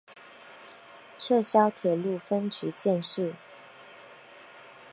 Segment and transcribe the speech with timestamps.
[1.19, 3.35] 撤销铁路分局建制。